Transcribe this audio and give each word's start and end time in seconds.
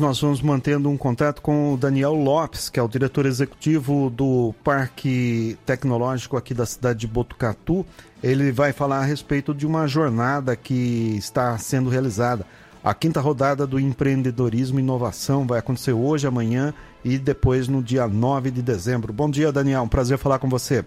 Nós 0.00 0.20
vamos 0.20 0.42
mantendo 0.42 0.90
um 0.90 0.96
contato 0.96 1.40
com 1.40 1.72
o 1.72 1.76
Daniel 1.76 2.14
Lopes, 2.14 2.68
que 2.68 2.80
é 2.80 2.82
o 2.82 2.88
diretor 2.88 3.26
executivo 3.26 4.10
do 4.10 4.52
Parque 4.64 5.56
Tecnológico 5.64 6.36
aqui 6.36 6.52
da 6.52 6.66
cidade 6.66 6.98
de 6.98 7.06
Botucatu. 7.06 7.86
Ele 8.20 8.50
vai 8.50 8.72
falar 8.72 8.98
a 8.98 9.04
respeito 9.04 9.54
de 9.54 9.64
uma 9.64 9.86
jornada 9.86 10.56
que 10.56 11.14
está 11.16 11.56
sendo 11.58 11.88
realizada. 11.88 12.44
A 12.82 12.92
quinta 12.92 13.20
rodada 13.20 13.68
do 13.68 13.78
empreendedorismo 13.78 14.80
e 14.80 14.82
inovação 14.82 15.46
vai 15.46 15.60
acontecer 15.60 15.92
hoje, 15.92 16.26
amanhã 16.26 16.74
e 17.04 17.16
depois 17.16 17.68
no 17.68 17.80
dia 17.80 18.08
9 18.08 18.50
de 18.50 18.62
dezembro. 18.62 19.12
Bom 19.12 19.30
dia, 19.30 19.52
Daniel. 19.52 19.82
Um 19.82 19.88
prazer 19.88 20.18
falar 20.18 20.40
com 20.40 20.48
você. 20.48 20.84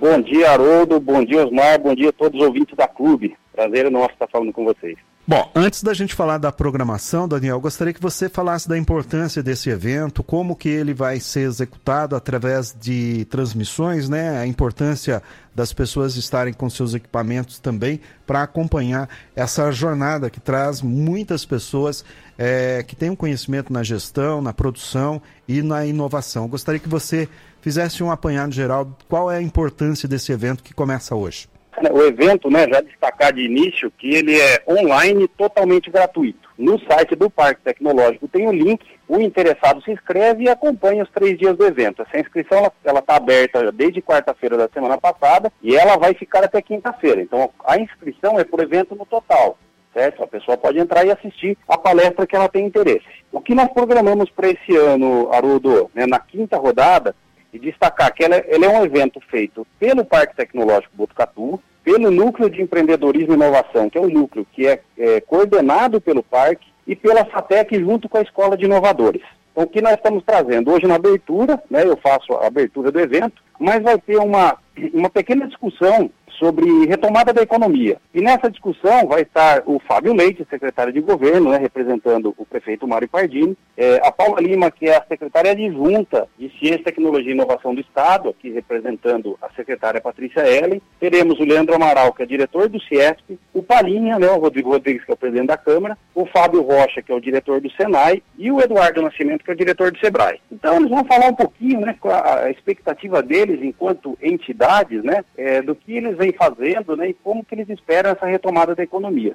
Bom 0.00 0.22
dia, 0.22 0.52
Haroldo. 0.52 0.98
Bom 0.98 1.22
dia, 1.22 1.44
Osmar. 1.44 1.78
Bom 1.82 1.94
dia 1.94 2.08
a 2.08 2.12
todos 2.12 2.40
os 2.40 2.46
ouvintes 2.46 2.74
da 2.74 2.88
Clube. 2.88 3.36
Prazer 3.52 3.90
nosso 3.90 4.14
estar 4.14 4.26
falando 4.26 4.54
com 4.54 4.64
vocês. 4.64 4.96
Bom, 5.28 5.52
antes 5.54 5.82
da 5.82 5.92
gente 5.92 6.14
falar 6.14 6.38
da 6.38 6.50
programação, 6.50 7.28
Daniel, 7.28 7.60
gostaria 7.60 7.92
que 7.92 8.00
você 8.00 8.30
falasse 8.30 8.66
da 8.66 8.78
importância 8.78 9.42
desse 9.42 9.68
evento, 9.68 10.22
como 10.22 10.56
que 10.56 10.70
ele 10.70 10.94
vai 10.94 11.20
ser 11.20 11.40
executado 11.40 12.16
através 12.16 12.74
de 12.80 13.26
transmissões, 13.26 14.08
né? 14.08 14.38
A 14.38 14.46
importância 14.46 15.22
das 15.54 15.70
pessoas 15.70 16.16
estarem 16.16 16.54
com 16.54 16.70
seus 16.70 16.94
equipamentos 16.94 17.58
também 17.58 18.00
para 18.26 18.42
acompanhar 18.42 19.06
essa 19.36 19.70
jornada 19.70 20.30
que 20.30 20.40
traz 20.40 20.80
muitas 20.80 21.44
pessoas 21.44 22.02
é, 22.38 22.82
que 22.82 22.96
têm 22.96 23.10
um 23.10 23.16
conhecimento 23.16 23.70
na 23.70 23.82
gestão, 23.82 24.40
na 24.40 24.54
produção 24.54 25.20
e 25.46 25.60
na 25.60 25.84
inovação. 25.84 26.48
Gostaria 26.48 26.80
que 26.80 26.88
você 26.88 27.28
fizesse 27.60 28.02
um 28.02 28.10
apanhado 28.10 28.54
geral. 28.54 28.96
Qual 29.06 29.30
é 29.30 29.36
a 29.36 29.42
importância 29.42 30.08
desse 30.08 30.32
evento 30.32 30.62
que 30.62 30.72
começa 30.72 31.14
hoje? 31.14 31.50
O 31.92 32.02
evento, 32.04 32.50
né, 32.50 32.66
já 32.68 32.80
destacar 32.80 33.32
de 33.32 33.42
início 33.42 33.90
que 33.90 34.14
ele 34.14 34.38
é 34.38 34.62
online 34.68 35.28
totalmente 35.28 35.90
gratuito. 35.90 36.48
No 36.58 36.78
site 36.80 37.14
do 37.14 37.30
Parque 37.30 37.62
Tecnológico 37.62 38.26
tem 38.26 38.46
o 38.46 38.50
um 38.50 38.52
link, 38.52 38.84
o 39.06 39.20
interessado 39.20 39.80
se 39.82 39.92
inscreve 39.92 40.44
e 40.44 40.48
acompanha 40.48 41.04
os 41.04 41.10
três 41.10 41.38
dias 41.38 41.56
do 41.56 41.64
evento. 41.64 42.02
Essa 42.02 42.20
inscrição 42.20 42.70
ela 42.84 42.98
está 42.98 43.16
aberta 43.16 43.70
desde 43.70 44.02
quarta-feira 44.02 44.56
da 44.56 44.68
semana 44.68 44.98
passada 44.98 45.52
e 45.62 45.76
ela 45.76 45.96
vai 45.96 46.14
ficar 46.14 46.42
até 46.42 46.60
quinta-feira. 46.60 47.22
Então 47.22 47.50
a 47.64 47.78
inscrição 47.78 48.38
é 48.38 48.44
por 48.44 48.60
evento 48.60 48.96
no 48.96 49.06
total. 49.06 49.56
Certo? 49.94 50.22
A 50.22 50.26
pessoa 50.26 50.56
pode 50.56 50.78
entrar 50.78 51.04
e 51.04 51.10
assistir 51.10 51.56
a 51.66 51.76
palestra 51.76 52.26
que 52.26 52.36
ela 52.36 52.48
tem 52.48 52.66
interesse. 52.66 53.06
O 53.32 53.40
que 53.40 53.54
nós 53.54 53.68
programamos 53.72 54.30
para 54.30 54.48
esse 54.48 54.76
ano, 54.76 55.28
Haroldo, 55.32 55.90
né, 55.94 56.06
na 56.06 56.20
quinta 56.20 56.56
rodada, 56.56 57.16
e 57.52 57.58
destacar 57.58 58.14
que 58.14 58.24
ela, 58.24 58.36
ela, 58.36 58.66
é 58.66 58.68
um 58.68 58.84
evento 58.84 59.20
feito 59.30 59.66
pelo 59.78 60.04
Parque 60.04 60.36
Tecnológico 60.36 60.96
Botucatu, 60.96 61.60
pelo 61.82 62.10
Núcleo 62.10 62.50
de 62.50 62.60
Empreendedorismo 62.60 63.32
e 63.32 63.36
Inovação, 63.36 63.88
que 63.88 63.96
é 63.96 64.00
um 64.00 64.10
núcleo 64.10 64.46
que 64.52 64.66
é, 64.66 64.80
é 64.98 65.20
coordenado 65.20 66.00
pelo 66.00 66.22
parque, 66.22 66.68
e 66.88 66.96
pela 66.96 67.24
FATEC 67.26 67.78
junto 67.78 68.08
com 68.08 68.16
a 68.16 68.22
Escola 68.22 68.56
de 68.56 68.64
Inovadores. 68.64 69.22
Então, 69.52 69.64
o 69.64 69.66
que 69.66 69.82
nós 69.82 69.92
estamos 69.92 70.24
trazendo 70.24 70.72
hoje 70.72 70.86
na 70.86 70.94
abertura, 70.94 71.62
né, 71.70 71.84
eu 71.84 71.98
faço 71.98 72.32
a 72.32 72.46
abertura 72.46 72.90
do 72.90 72.98
evento, 72.98 73.42
mas 73.60 73.82
vai 73.82 73.98
ter 73.98 74.16
uma, 74.16 74.56
uma 74.94 75.10
pequena 75.10 75.46
discussão 75.46 76.10
sobre 76.38 76.86
retomada 76.86 77.32
da 77.32 77.42
economia. 77.42 77.98
E 78.14 78.20
nessa 78.20 78.50
discussão 78.50 79.06
vai 79.06 79.22
estar 79.22 79.62
o 79.66 79.78
Fábio 79.80 80.14
Leite, 80.14 80.46
secretário 80.48 80.92
de 80.92 81.00
governo, 81.00 81.50
né, 81.50 81.58
representando 81.58 82.34
o 82.36 82.46
prefeito 82.46 82.86
Mário 82.86 83.08
Pardini, 83.08 83.56
é, 83.76 84.00
a 84.02 84.10
Paula 84.10 84.40
Lima, 84.40 84.70
que 84.70 84.88
é 84.88 84.96
a 84.96 85.04
secretária 85.06 85.52
adjunta 85.52 86.28
de 86.38 86.50
Ciência, 86.58 86.84
Tecnologia 86.84 87.30
e 87.30 87.34
Inovação 87.34 87.74
do 87.74 87.80
Estado, 87.80 88.28
aqui 88.28 88.50
representando 88.50 89.36
a 89.42 89.50
secretária 89.50 90.00
Patrícia 90.00 90.48
Ellen. 90.48 90.80
Teremos 91.00 91.38
o 91.38 91.44
Leandro 91.44 91.74
Amaral, 91.74 92.12
que 92.12 92.22
é 92.22 92.26
diretor 92.26 92.68
do 92.68 92.80
CIESP, 92.80 93.38
o 93.52 93.62
Palinha, 93.62 94.18
né, 94.18 94.28
o 94.28 94.38
Rodrigo 94.38 94.70
Rodrigues, 94.70 95.04
que 95.04 95.10
é 95.10 95.14
o 95.14 95.18
presidente 95.18 95.48
da 95.48 95.56
Câmara, 95.56 95.98
o 96.14 96.26
Fábio 96.26 96.62
Rocha, 96.62 97.02
que 97.02 97.12
é 97.12 97.14
o 97.14 97.20
diretor 97.20 97.60
do 97.60 97.70
Senai, 97.72 98.22
e 98.36 98.50
o 98.50 98.60
Eduardo 98.60 99.02
Nascimento, 99.02 99.44
que 99.44 99.50
é 99.50 99.54
o 99.54 99.56
diretor 99.56 99.90
do 99.90 99.98
SEBRAE. 99.98 100.40
Então, 100.50 100.76
eles 100.76 100.90
vão 100.90 101.04
falar 101.04 101.28
um 101.28 101.34
pouquinho, 101.34 101.80
né, 101.80 101.96
a 102.04 102.50
expectativa 102.50 103.22
deles 103.22 103.60
enquanto 103.62 104.16
entidades, 104.22 105.02
né, 105.02 105.24
é, 105.36 105.62
do 105.62 105.74
que 105.74 105.96
eles 105.96 106.16
vêm 106.16 106.27
vem 106.28 106.32
fazendo 106.32 106.96
né, 106.96 107.08
e 107.08 107.14
como 107.14 107.44
que 107.44 107.54
eles 107.54 107.68
esperam 107.68 108.10
essa 108.10 108.26
retomada 108.26 108.74
da 108.74 108.82
economia. 108.82 109.34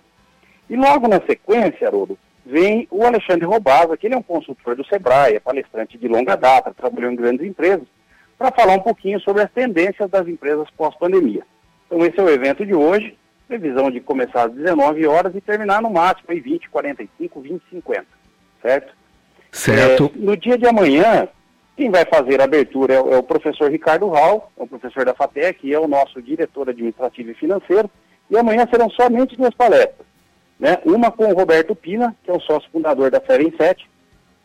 E 0.70 0.76
logo 0.76 1.08
na 1.08 1.22
sequência, 1.22 1.88
Haroldo, 1.88 2.18
vem 2.46 2.88
o 2.92 3.06
Alexandre 3.06 3.46
Robaza, 3.46 3.98
que 3.98 4.08
ele 4.08 4.16
é 4.16 4.18
um 4.18 4.24
consultor 4.24 4.76
do 4.76 4.86
SEBRAE, 4.86 5.36
é 5.36 5.40
palestrante 5.40 5.98
de 5.98 6.08
longa 6.08 6.36
data, 6.36 6.74
trabalhou 6.74 7.12
em 7.12 7.16
grandes 7.16 7.46
empresas, 7.46 7.88
para 8.38 8.52
falar 8.52 8.74
um 8.74 8.80
pouquinho 8.80 9.20
sobre 9.20 9.42
as 9.44 9.52
tendências 9.52 10.10
das 10.10 10.28
empresas 10.28 10.70
pós-pandemia. 10.72 11.44
Então 11.88 12.06
esse 12.06 12.20
é 12.20 12.24
o 12.24 12.30
evento 12.30 12.66
de 12.66 12.74
hoje, 12.74 13.18
previsão 13.48 13.92
de 13.92 14.00
começar 14.00 14.46
às 14.46 14.54
19 14.54 15.06
horas 15.06 15.36
e 15.36 15.42
terminar 15.42 15.82
no 15.82 15.90
máximo 15.90 16.34
em 16.34 16.40
20, 16.40 16.70
45, 16.70 17.42
20, 17.42 17.64
50, 17.70 18.06
certo? 18.62 18.94
Certo. 19.52 20.12
É, 20.16 20.20
no 20.20 20.36
dia 20.36 20.58
de 20.58 20.66
amanhã, 20.66 21.28
quem 21.76 21.90
vai 21.90 22.06
fazer 22.06 22.40
a 22.40 22.44
abertura 22.44 22.94
é, 22.94 22.98
é 22.98 23.18
o 23.18 23.24
professor 23.24 23.72
Ricardo 23.72 24.08
Hall, 24.08 24.52
é 24.58 24.64
o 24.64 24.68
professor 24.68 25.06
da 25.06 25.14
FATEC 25.14 25.68
e 25.68 25.74
é 25.74 25.80
o 25.80 25.88
nosso 25.88 26.22
diretor 26.22 26.70
administrativo 26.70 27.32
e 27.32 27.36
financeiro. 27.36 27.90
E 28.30 28.38
amanhã 28.38 28.68
serão 28.70 28.90
somente 28.90 29.36
duas 29.36 29.54
palestras. 29.54 30.06
Né? 30.60 30.78
Uma 30.86 31.12
com 31.12 31.26
o 31.26 31.34
Roberto 31.34 31.76
Pina, 31.76 32.16
que 32.24 32.32
é 32.32 32.34
o 32.34 32.40
sócio 32.40 32.70
fundador 32.72 33.10
da 33.12 33.20
Feren 33.20 33.52
7, 33.58 33.90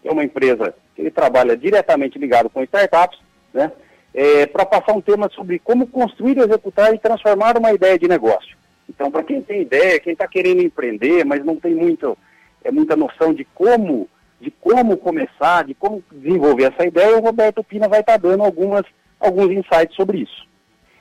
que 0.03 0.09
é 0.09 0.13
uma 0.13 0.25
empresa 0.25 0.75
que 0.95 1.03
ele 1.03 1.11
trabalha 1.11 1.57
diretamente 1.57 2.19
ligado 2.19 2.51
com 2.51 2.63
startups, 2.63 3.19
né? 3.53 3.71
É, 4.15 4.47
para 4.47 4.65
passar 4.65 4.95
um 4.95 5.01
tema 5.03 5.29
sobre 5.31 5.59
como 5.59 5.87
construir, 5.87 6.39
executar 6.39 6.93
e 6.95 6.99
transformar 6.99 7.57
uma 7.59 7.73
ideia 7.73 7.99
de 7.99 8.09
negócio. 8.09 8.57
Então, 8.89 9.11
para 9.11 9.23
quem 9.23 9.43
tem 9.43 9.61
ideia, 9.61 10.01
quem 10.01 10.15
está 10.15 10.27
querendo 10.27 10.63
empreender, 10.63 11.25
mas 11.25 11.45
não 11.45 11.57
tem 11.57 11.75
muito, 11.75 12.17
é, 12.65 12.71
muita 12.71 12.97
noção 12.97 13.35
de 13.35 13.45
como 13.55 14.09
de 14.41 14.51
como 14.51 14.97
começar, 14.97 15.65
de 15.65 15.75
como 15.75 16.03
desenvolver 16.13 16.73
essa 16.73 16.87
ideia, 16.87 17.17
o 17.17 17.23
Roberto 17.23 17.63
Pina 17.65 17.89
vai 17.89 18.01
estar 18.01 18.19
tá 18.19 18.29
dando 18.29 18.45
algumas, 18.45 18.85
alguns 19.19 19.51
insights 19.51 19.97
sobre 19.97 20.19
isso. 20.19 20.47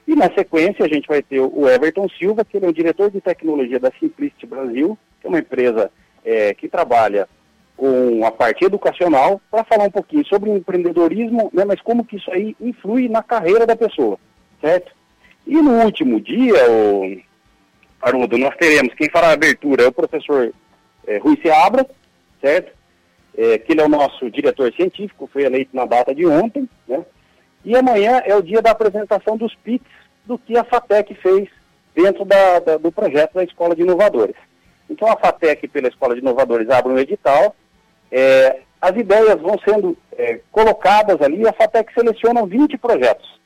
E 0.07 0.15
na 0.15 0.31
sequência 0.33 0.85
a 0.85 0.87
gente 0.87 1.07
vai 1.07 1.21
ter 1.21 1.39
o 1.39 1.67
Everton 1.67 2.07
Silva, 2.17 2.45
que 2.45 2.57
ele 2.57 2.65
é 2.65 2.69
o 2.69 2.73
diretor 2.73 3.11
de 3.11 3.19
tecnologia 3.19 3.79
da 3.79 3.91
Simplicity 3.99 4.45
Brasil, 4.45 4.97
que 5.19 5.27
é 5.27 5.29
uma 5.29 5.39
empresa 5.39 5.91
é, 6.23 6.53
que 6.53 6.67
trabalha 6.67 7.27
com 7.75 8.25
a 8.25 8.31
parte 8.31 8.65
educacional, 8.65 9.39
para 9.51 9.63
falar 9.63 9.83
um 9.83 9.91
pouquinho 9.91 10.25
sobre 10.25 10.49
empreendedorismo, 10.49 11.51
né, 11.53 11.63
mas 11.63 11.79
como 11.81 12.03
que 12.03 12.15
isso 12.15 12.31
aí 12.31 12.55
influi 12.59 13.07
na 13.07 13.21
carreira 13.21 13.67
da 13.67 13.75
pessoa, 13.75 14.17
certo? 14.59 14.91
E 15.45 15.61
no 15.61 15.83
último 15.83 16.19
dia, 16.19 16.55
o 16.71 17.21
Haroldo, 18.01 18.37
nós 18.37 18.55
teremos, 18.57 18.93
quem 18.95 19.09
fará 19.09 19.27
a 19.27 19.33
abertura 19.33 19.83
é 19.83 19.87
o 19.87 19.91
professor 19.91 20.51
é, 21.05 21.17
Rui 21.17 21.37
Seabra, 21.41 21.87
certo? 22.41 22.76
É, 23.37 23.57
que 23.59 23.71
ele 23.71 23.81
é 23.81 23.85
o 23.85 23.89
nosso 23.89 24.29
diretor 24.31 24.73
científico, 24.73 25.29
foi 25.31 25.43
eleito 25.43 25.75
na 25.75 25.85
data 25.85 26.13
de 26.13 26.25
ontem, 26.25 26.67
né? 26.87 27.05
E 27.63 27.75
amanhã 27.75 28.21
é 28.25 28.35
o 28.35 28.41
dia 28.41 28.61
da 28.61 28.71
apresentação 28.71 29.37
dos 29.37 29.53
PITs 29.55 29.87
do 30.25 30.37
que 30.37 30.57
a 30.57 30.63
FATEC 30.63 31.13
fez 31.15 31.49
dentro 31.95 32.25
da, 32.25 32.59
da, 32.59 32.77
do 32.77 32.91
projeto 32.91 33.33
da 33.33 33.43
Escola 33.43 33.75
de 33.75 33.81
Inovadores. 33.81 34.35
Então 34.89 35.07
a 35.11 35.17
FATEC, 35.17 35.67
pela 35.67 35.87
Escola 35.87 36.15
de 36.15 36.21
Inovadores, 36.21 36.69
abre 36.69 36.93
um 36.93 36.97
edital, 36.97 37.55
é, 38.11 38.61
as 38.81 38.95
ideias 38.95 39.41
vão 39.41 39.57
sendo 39.67 39.97
é, 40.13 40.39
colocadas 40.51 41.21
ali 41.21 41.41
e 41.41 41.47
a 41.47 41.53
FATEC 41.53 41.93
seleciona 41.93 42.45
20 42.45 42.77
projetos. 42.77 43.37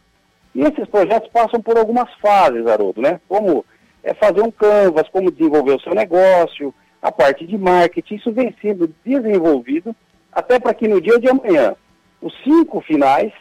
E 0.53 0.61
esses 0.61 0.87
projetos 0.87 1.29
passam 1.29 1.61
por 1.61 1.77
algumas 1.77 2.13
fases, 2.15 2.67
Haroldo, 2.67 3.01
né? 3.01 3.19
Como 3.27 3.65
é 4.03 4.13
fazer 4.13 4.41
um 4.41 4.51
canvas, 4.51 5.07
como 5.09 5.31
desenvolver 5.31 5.75
o 5.75 5.81
seu 5.81 5.93
negócio, 5.93 6.73
a 7.01 7.11
parte 7.11 7.45
de 7.45 7.57
marketing, 7.57 8.15
isso 8.15 8.31
vem 8.31 8.55
sendo 8.61 8.93
desenvolvido 9.03 9.95
até 10.31 10.59
para 10.59 10.73
que 10.73 10.87
no 10.87 11.01
dia 11.01 11.19
de 11.19 11.29
amanhã 11.29 11.75
os 12.21 12.33
cinco 12.43 12.79
finais 12.81 13.33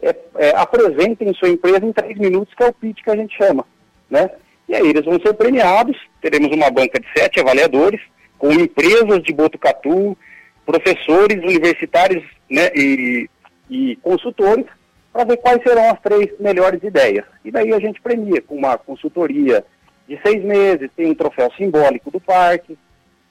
é, 0.00 0.16
é, 0.36 0.50
apresentem 0.56 1.34
sua 1.34 1.48
empresa 1.48 1.84
em 1.84 1.92
três 1.92 2.16
minutos, 2.18 2.54
que 2.54 2.62
é 2.62 2.68
o 2.68 2.72
pitch 2.72 3.02
que 3.02 3.10
a 3.10 3.16
gente 3.16 3.36
chama, 3.36 3.64
né? 4.08 4.30
E 4.68 4.74
aí 4.74 4.88
eles 4.88 5.04
vão 5.04 5.18
ser 5.20 5.34
premiados, 5.34 5.96
teremos 6.20 6.54
uma 6.54 6.70
banca 6.70 7.00
de 7.00 7.06
sete 7.16 7.40
avaliadores, 7.40 8.00
com 8.38 8.52
empresas 8.52 9.22
de 9.22 9.32
Botucatu, 9.32 10.16
professores 10.64 11.42
universitários 11.42 12.22
né, 12.50 12.70
e, 12.74 13.28
e 13.68 13.96
consultores, 13.96 14.66
para 15.12 15.24
ver 15.24 15.38
quais 15.38 15.62
serão 15.62 15.90
as 15.90 16.00
três 16.00 16.38
melhores 16.38 16.82
ideias. 16.82 17.24
E 17.44 17.50
daí 17.50 17.72
a 17.72 17.80
gente 17.80 18.00
premia 18.00 18.42
com 18.42 18.54
uma 18.54 18.76
consultoria 18.76 19.64
de 20.08 20.20
seis 20.22 20.42
meses, 20.42 20.90
tem 20.96 21.10
um 21.10 21.14
troféu 21.14 21.52
simbólico 21.56 22.10
do 22.10 22.20
parque, 22.20 22.78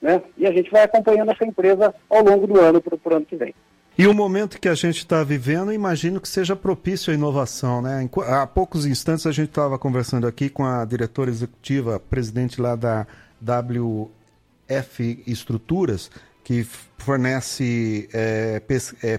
né? 0.02 0.22
E 0.38 0.46
a 0.46 0.52
gente 0.52 0.70
vai 0.70 0.84
acompanhando 0.84 1.32
essa 1.32 1.46
empresa 1.46 1.94
ao 2.10 2.24
longo 2.24 2.46
do 2.46 2.60
ano 2.60 2.80
para 2.80 2.96
o 2.96 3.16
ano 3.16 3.26
que 3.26 3.36
vem. 3.36 3.54
E 3.98 4.06
o 4.06 4.14
momento 4.14 4.62
que 4.62 4.70
a 4.70 4.76
gente 4.76 5.00
está 5.00 5.24
vivendo, 5.24 5.74
imagino 5.74 6.22
que 6.22 6.30
seja 6.30 6.56
propício 6.56 7.12
à 7.12 7.16
inovação, 7.16 7.82
né? 7.82 8.08
Há 8.28 8.46
poucos 8.46 8.86
instantes 8.86 9.26
a 9.26 9.32
gente 9.32 9.50
estava 9.50 9.80
conversando 9.80 10.28
aqui 10.28 10.50
com 10.50 10.64
a 10.64 10.86
diretora 10.86 11.32
executiva, 11.32 12.00
presidente 12.00 12.62
lá 12.62 12.76
da 12.76 13.08
WF 13.42 15.24
Estruturas, 15.26 16.12
que 16.44 16.64
fornece 17.00 18.08
é, 18.14 18.62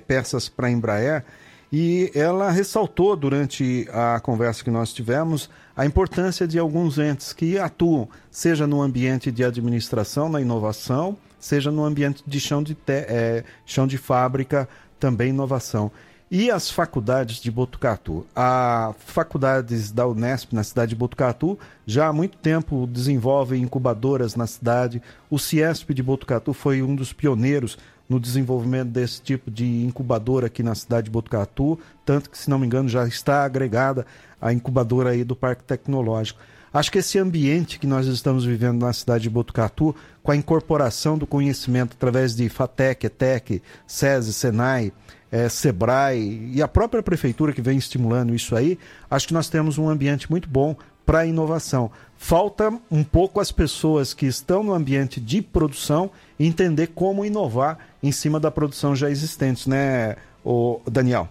peças 0.07 0.49
para 0.49 0.69
a 0.69 0.71
Embraer, 0.71 1.25
e 1.73 2.11
ela 2.15 2.51
ressaltou 2.51 3.15
durante 3.15 3.87
a 3.93 4.21
conversa 4.21 4.65
que 4.65 4.71
nós 4.71 4.93
tivemos 4.93 5.51
a 5.77 5.85
importância 5.85 6.47
de 6.49 6.59
alguns 6.59 6.99
entes 6.99 7.33
que 7.33 7.59
atuam, 7.59 8.09
seja 8.31 8.67
no 8.67 8.83
ambiente 8.83 9.31
de 9.31 9.45
administração, 9.45 10.29
na 10.29 10.41
inovação, 10.41 11.17
seja 11.39 11.71
no 11.71 11.85
ambiente 11.85 12.23
de 12.27 12.41
chão 12.41 12.63
de, 12.63 12.75
te, 12.75 12.93
é, 12.93 13.45
chão 13.65 13.87
de 13.87 13.99
fábrica, 13.99 14.69
também 14.99 15.29
inovação. 15.29 15.93
E 16.31 16.51
as 16.51 16.71
faculdades 16.71 17.41
de 17.41 17.51
Botucatu? 17.51 18.27
As 18.37 18.95
faculdades 18.99 19.91
da 19.91 20.07
Unesp 20.07 20.53
na 20.53 20.63
cidade 20.63 20.91
de 20.91 20.97
Botucatu 20.97 21.59
já 21.87 22.09
há 22.09 22.13
muito 22.13 22.37
tempo 22.37 22.87
desenvolvem 22.87 23.63
incubadoras 23.63 24.37
na 24.37 24.47
cidade. 24.47 25.01
O 25.31 25.39
Ciesp 25.39 25.95
de 25.95 26.03
Botucatu 26.03 26.53
foi 26.53 26.83
um 26.83 26.95
dos 26.95 27.15
pioneiros 27.15 27.79
no 28.09 28.19
desenvolvimento 28.19 28.89
desse 28.89 29.21
tipo 29.21 29.51
de 29.51 29.85
incubadora 29.85 30.47
aqui 30.47 30.63
na 30.63 30.75
cidade 30.75 31.07
de 31.07 31.11
Botucatu, 31.11 31.79
tanto 32.05 32.31
que, 32.31 32.39
se 32.39 32.49
não 32.49 32.59
me 32.59 32.67
engano, 32.67 32.89
já 32.89 33.07
está 33.07 33.45
agregada 33.45 34.07
a 34.41 34.53
incubadora 34.53 35.11
aí 35.11 35.25
do 35.25 35.37
Parque 35.37 35.65
Tecnológico. 35.65 36.41
Acho 36.73 36.93
que 36.93 36.99
esse 36.99 37.19
ambiente 37.19 37.79
que 37.79 37.87
nós 37.87 38.07
estamos 38.07 38.45
vivendo 38.45 38.85
na 38.85 38.93
cidade 38.93 39.25
de 39.25 39.31
Botucatu, 39.31 39.95
com 40.23 40.31
a 40.31 40.37
incorporação 40.37 41.17
do 41.17 41.27
conhecimento 41.27 41.95
através 41.95 42.35
de 42.35 42.49
FATEC, 42.49 43.07
ETEC, 43.07 43.63
SESI, 43.87 44.33
SENAI, 44.33 44.93
é, 45.31 45.49
SEBRAE 45.49 46.53
e 46.55 46.63
a 46.63 46.69
própria 46.69 47.03
prefeitura 47.03 47.53
que 47.53 47.63
vem 47.63 47.79
estimulando 47.79 48.35
isso 48.35 48.55
aí, 48.55 48.79
acho 49.11 49.29
que 49.29 49.35
nós 49.35 49.49
temos 49.49 49.79
um 49.79 49.89
ambiente 49.89 50.31
muito 50.31 50.49
bom 50.49 50.77
para 51.09 51.21
a 51.21 51.27
inovação. 51.27 51.91
Falta 52.19 52.71
um 52.91 53.03
pouco 53.03 53.41
as 53.41 53.51
pessoas 53.51 54.13
que 54.13 54.27
estão 54.27 54.63
no 54.63 54.75
ambiente 54.75 55.19
de 55.19 55.41
produção 55.41 56.11
entender 56.39 56.89
como 56.89 57.25
inovar 57.25 57.79
em 58.03 58.13
cima 58.13 58.39
da 58.39 58.51
produção 58.51 58.95
já 58.95 59.09
existente, 59.09 59.71
né, 59.71 60.17
o 60.45 60.83
Daniel? 60.85 61.27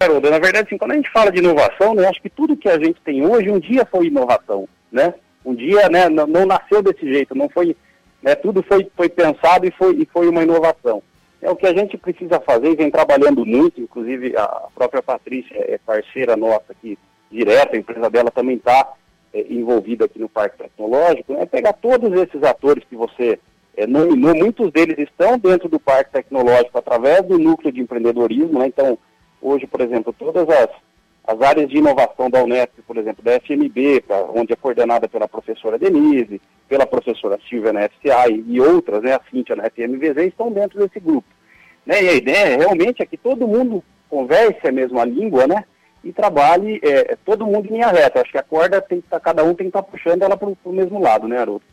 Na 0.00 0.38
verdade, 0.38 0.66
assim, 0.66 0.78
quando 0.78 0.92
a 0.92 0.94
gente 0.94 1.10
fala 1.10 1.30
de 1.30 1.38
inovação, 1.38 1.94
né, 1.94 2.08
acho 2.08 2.22
que 2.22 2.30
tudo 2.30 2.56
que 2.56 2.66
a 2.66 2.78
gente 2.78 2.98
tem 3.04 3.26
hoje, 3.26 3.50
um 3.50 3.58
dia 3.58 3.84
foi 3.84 4.06
inovação, 4.06 4.66
né? 4.90 5.12
Um 5.44 5.54
dia, 5.54 5.86
né, 5.90 6.08
não, 6.08 6.26
não 6.26 6.46
nasceu 6.46 6.82
desse 6.82 7.06
jeito, 7.06 7.34
não 7.34 7.50
foi, 7.50 7.76
né, 8.22 8.34
tudo 8.34 8.62
foi, 8.62 8.90
foi 8.96 9.10
pensado 9.10 9.66
e 9.66 9.70
foi, 9.72 9.96
e 9.96 10.08
foi 10.10 10.30
uma 10.30 10.42
inovação. 10.42 11.02
É 11.42 11.50
o 11.50 11.56
que 11.56 11.66
a 11.66 11.74
gente 11.74 11.98
precisa 11.98 12.40
fazer 12.40 12.70
e 12.70 12.76
vem 12.76 12.90
trabalhando 12.90 13.44
muito, 13.44 13.82
inclusive 13.82 14.34
a 14.34 14.68
própria 14.74 15.02
Patrícia 15.02 15.56
é 15.58 15.76
parceira 15.76 16.38
nossa 16.38 16.72
aqui, 16.72 16.98
direta, 17.34 17.76
a 17.76 17.78
empresa 17.78 18.08
dela 18.08 18.30
também 18.30 18.56
está 18.56 18.94
é, 19.32 19.44
envolvida 19.50 20.04
aqui 20.04 20.18
no 20.18 20.28
Parque 20.28 20.58
Tecnológico, 20.58 21.34
é 21.34 21.44
pegar 21.44 21.72
todos 21.74 22.12
esses 22.12 22.42
atores 22.42 22.84
que 22.88 22.96
você 22.96 23.38
é, 23.76 23.86
nominou, 23.86 24.34
muitos 24.34 24.70
deles 24.70 24.96
estão 24.98 25.38
dentro 25.38 25.68
do 25.68 25.80
Parque 25.80 26.12
Tecnológico 26.12 26.78
através 26.78 27.22
do 27.22 27.38
núcleo 27.38 27.72
de 27.72 27.80
empreendedorismo, 27.80 28.60
né? 28.60 28.68
então 28.68 28.96
hoje, 29.42 29.66
por 29.66 29.80
exemplo, 29.80 30.14
todas 30.16 30.48
as, 30.48 30.70
as 31.26 31.40
áreas 31.42 31.68
de 31.68 31.78
inovação 31.78 32.30
da 32.30 32.42
Unesp, 32.42 32.80
por 32.86 32.96
exemplo, 32.96 33.22
da 33.24 33.38
FMB, 33.40 34.02
pra, 34.06 34.22
onde 34.32 34.52
é 34.52 34.56
coordenada 34.56 35.08
pela 35.08 35.28
professora 35.28 35.78
Denise, 35.78 36.40
pela 36.68 36.86
professora 36.86 37.38
Silvia 37.48 37.72
na 37.72 37.88
FCA 37.88 38.30
e, 38.30 38.60
outras, 38.60 39.02
né, 39.02 39.14
a 39.14 39.20
Cíntia 39.30 39.56
na 39.56 39.64
FMVZ, 39.64 40.28
estão 40.28 40.50
dentro 40.50 40.78
desse 40.78 41.00
grupo. 41.00 41.28
Né? 41.84 42.02
E 42.02 42.08
a 42.08 42.12
ideia 42.14 42.56
realmente 42.56 43.02
é 43.02 43.06
que 43.06 43.16
todo 43.16 43.46
mundo 43.46 43.82
converse 44.08 44.66
a 44.66 44.72
mesma 44.72 45.04
língua, 45.04 45.46
né? 45.46 45.64
E 46.04 46.12
trabalhe 46.12 46.78
é, 46.82 47.16
todo 47.24 47.46
mundo 47.46 47.66
em 47.66 47.72
linha 47.72 47.88
reta. 47.88 48.20
Acho 48.20 48.30
que 48.30 48.38
a 48.38 48.42
corda 48.42 48.80
tem 48.80 49.00
que 49.00 49.06
estar, 49.06 49.18
tá, 49.18 49.24
cada 49.24 49.42
um 49.42 49.54
tem 49.54 49.70
que 49.70 49.70
estar 49.70 49.82
tá 49.82 49.88
puxando 49.90 50.22
ela 50.22 50.36
para 50.36 50.48
o 50.48 50.72
mesmo 50.72 51.00
lado, 51.00 51.26
né, 51.26 51.38
Haroldo? 51.38 51.64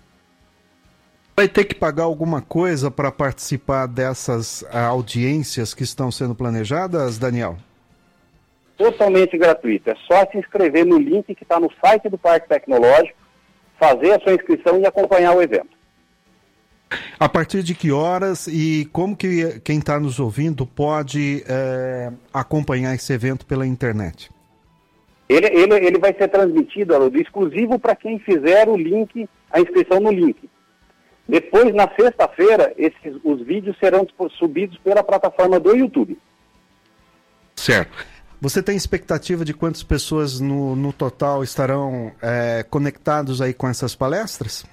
Vai 1.36 1.48
ter 1.48 1.66
que 1.66 1.76
pagar 1.76 2.04
alguma 2.04 2.42
coisa 2.42 2.92
para 2.92 3.12
participar 3.12 3.88
dessas 3.88 4.64
ah, 4.72 4.86
audiências 4.88 5.74
que 5.74 5.84
estão 5.84 6.12
sendo 6.12 6.36
planejadas, 6.36 7.18
Daniel? 7.18 7.58
Totalmente 8.78 9.38
gratuito. 9.38 9.90
É 9.90 9.96
só 10.08 10.26
se 10.32 10.38
inscrever 10.38 10.86
no 10.86 10.98
link 10.98 11.36
que 11.36 11.44
está 11.44 11.60
no 11.60 11.70
site 11.84 12.10
do 12.10 12.18
Parque 12.18 12.48
Tecnológico, 12.48 13.18
fazer 13.80 14.14
a 14.14 14.20
sua 14.20 14.34
inscrição 14.34 14.80
e 14.80 14.86
acompanhar 14.86 15.36
o 15.36 15.42
evento. 15.42 15.81
A 17.20 17.30
partir 17.30 17.64
de 17.64 17.74
que 17.74 17.92
horas 17.92 18.48
e 18.48 18.90
como 18.92 19.16
que 19.16 19.60
quem 19.62 19.80
está 19.80 20.00
nos 20.00 20.20
ouvindo 20.20 20.66
pode 20.66 21.44
é, 21.48 22.12
acompanhar 22.34 22.94
esse 22.94 23.14
evento 23.14 23.46
pela 23.46 23.66
internet? 23.66 24.30
Ele, 25.30 25.48
ele, 25.48 25.74
ele 25.86 26.00
vai 26.00 26.14
ser 26.14 26.28
transmitido, 26.28 26.94
Haroldo, 26.94 27.18
exclusivo 27.18 27.80
para 27.80 27.96
quem 27.96 28.20
fizer 28.20 28.68
o 28.68 28.76
link, 28.76 29.30
a 29.50 29.62
inscrição 29.62 30.00
no 30.02 30.12
link. 30.12 30.50
Depois, 31.28 31.74
na 31.74 31.90
sexta-feira, 31.96 32.74
esses, 32.78 33.16
os 33.24 33.42
vídeos 33.46 33.78
serão 33.80 34.06
subidos 34.38 34.78
pela 34.80 35.02
plataforma 35.02 35.60
do 35.60 35.74
YouTube. 35.74 36.20
Certo. 37.56 38.06
Você 38.42 38.62
tem 38.62 38.76
expectativa 38.76 39.46
de 39.46 39.54
quantas 39.54 39.84
pessoas 39.84 40.42
no, 40.42 40.76
no 40.76 40.92
total 40.92 41.44
estarão 41.44 42.12
é, 42.22 42.66
conectados 42.70 43.42
aí 43.42 43.54
com 43.54 43.70
essas 43.70 43.96
palestras? 43.96 44.66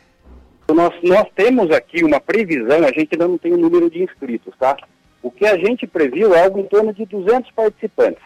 Nós, 0.75 0.95
nós 1.03 1.27
temos 1.35 1.71
aqui 1.71 2.05
uma 2.05 2.21
previsão, 2.21 2.85
a 2.85 2.93
gente 2.93 3.09
ainda 3.13 3.27
não 3.27 3.39
tem 3.39 3.53
o 3.53 3.57
número 3.57 3.91
de 3.91 4.03
inscritos, 4.03 4.55
tá? 4.59 4.77
O 5.23 5.31
que 5.31 5.47
a 5.47 5.57
gente 5.57 5.87
previu 5.87 6.35
é 6.35 6.45
algo 6.45 6.61
em 6.61 6.65
torno 6.65 6.93
de 6.93 7.07
200 7.07 7.51
participantes, 7.53 8.23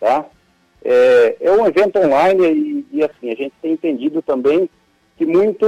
tá? 0.00 0.26
É, 0.84 1.36
é 1.40 1.52
um 1.52 1.64
evento 1.64 1.98
online 1.98 2.44
e, 2.92 2.98
e, 2.98 3.04
assim, 3.04 3.30
a 3.30 3.36
gente 3.36 3.54
tem 3.62 3.72
entendido 3.72 4.20
também 4.20 4.68
que 5.16 5.24
muito, 5.24 5.66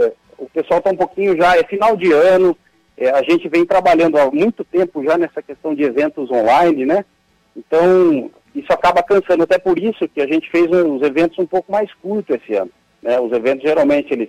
é, 0.00 0.12
o 0.36 0.48
pessoal 0.50 0.78
está 0.78 0.90
um 0.90 0.96
pouquinho 0.96 1.36
já, 1.36 1.56
é 1.56 1.62
final 1.62 1.96
de 1.96 2.12
ano, 2.12 2.56
é, 2.98 3.10
a 3.10 3.22
gente 3.22 3.48
vem 3.48 3.64
trabalhando 3.64 4.18
há 4.18 4.28
muito 4.30 4.64
tempo 4.64 5.02
já 5.04 5.16
nessa 5.16 5.40
questão 5.40 5.76
de 5.76 5.84
eventos 5.84 6.28
online, 6.30 6.84
né? 6.84 7.04
Então, 7.56 8.30
isso 8.54 8.72
acaba 8.72 9.00
cansando, 9.00 9.44
até 9.44 9.58
por 9.58 9.78
isso 9.78 10.08
que 10.08 10.20
a 10.20 10.26
gente 10.26 10.50
fez 10.50 10.66
uns 10.66 11.02
eventos 11.02 11.38
um 11.38 11.46
pouco 11.46 11.70
mais 11.70 11.92
curtos 11.94 12.36
esse 12.36 12.54
ano, 12.54 12.70
né? 13.00 13.18
Os 13.20 13.30
eventos 13.32 13.62
geralmente 13.62 14.12
eles 14.12 14.28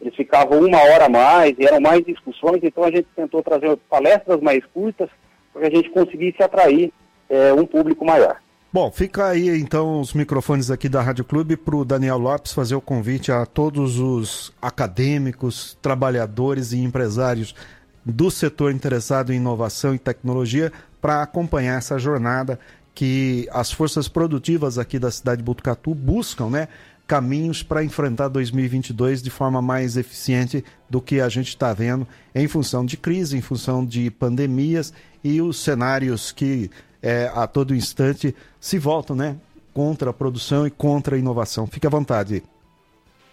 eles 0.00 0.14
ficavam 0.14 0.60
uma 0.60 0.78
hora 0.78 1.06
a 1.06 1.08
mais, 1.08 1.54
e 1.58 1.64
eram 1.64 1.80
mais 1.80 2.04
discussões, 2.04 2.60
então 2.62 2.84
a 2.84 2.90
gente 2.90 3.06
tentou 3.14 3.42
trazer 3.42 3.76
palestras 3.88 4.40
mais 4.40 4.64
curtas 4.66 5.08
para 5.52 5.62
que 5.62 5.66
a 5.68 5.76
gente 5.76 5.90
conseguisse 5.90 6.42
atrair 6.42 6.92
é, 7.28 7.52
um 7.52 7.66
público 7.66 8.04
maior. 8.04 8.36
Bom, 8.72 8.90
fica 8.90 9.28
aí 9.28 9.48
então 9.58 10.00
os 10.00 10.12
microfones 10.12 10.70
aqui 10.70 10.88
da 10.88 11.00
Rádio 11.00 11.24
Clube 11.24 11.56
para 11.56 11.76
o 11.76 11.84
Daniel 11.84 12.18
Lopes 12.18 12.52
fazer 12.52 12.74
o 12.74 12.80
convite 12.80 13.32
a 13.32 13.46
todos 13.46 13.98
os 13.98 14.52
acadêmicos, 14.60 15.78
trabalhadores 15.80 16.72
e 16.72 16.78
empresários 16.80 17.54
do 18.04 18.30
setor 18.30 18.72
interessado 18.72 19.32
em 19.32 19.36
inovação 19.36 19.94
e 19.94 19.98
tecnologia 19.98 20.70
para 21.00 21.22
acompanhar 21.22 21.78
essa 21.78 21.98
jornada 21.98 22.60
que 22.94 23.48
as 23.52 23.72
forças 23.72 24.08
produtivas 24.08 24.78
aqui 24.78 24.98
da 24.98 25.10
cidade 25.10 25.38
de 25.38 25.44
Botucatu 25.44 25.94
buscam, 25.94 26.48
né? 26.48 26.68
Caminhos 27.06 27.62
para 27.62 27.84
enfrentar 27.84 28.26
2022 28.28 29.22
de 29.22 29.30
forma 29.30 29.62
mais 29.62 29.96
eficiente 29.96 30.64
do 30.90 31.00
que 31.00 31.20
a 31.20 31.28
gente 31.28 31.46
está 31.48 31.72
vendo 31.72 32.06
em 32.34 32.48
função 32.48 32.84
de 32.84 32.96
crise, 32.96 33.36
em 33.36 33.40
função 33.40 33.86
de 33.86 34.10
pandemias 34.10 34.92
e 35.22 35.40
os 35.40 35.62
cenários 35.62 36.32
que 36.32 36.68
é, 37.02 37.30
a 37.34 37.46
todo 37.46 37.74
instante 37.74 38.34
se 38.58 38.78
voltam 38.78 39.14
né, 39.14 39.36
contra 39.72 40.10
a 40.10 40.12
produção 40.12 40.66
e 40.66 40.70
contra 40.70 41.14
a 41.14 41.18
inovação. 41.18 41.66
Fique 41.66 41.86
à 41.86 41.90
vontade. 41.90 42.42